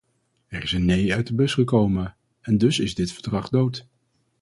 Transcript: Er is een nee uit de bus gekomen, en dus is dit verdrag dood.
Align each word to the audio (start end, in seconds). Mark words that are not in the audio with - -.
Er 0.47 0.63
is 0.63 0.71
een 0.71 0.85
nee 0.85 1.13
uit 1.13 1.27
de 1.27 1.35
bus 1.35 1.53
gekomen, 1.53 2.15
en 2.41 2.57
dus 2.57 2.79
is 2.79 2.95
dit 2.95 3.11
verdrag 3.11 3.49
dood. 3.49 3.87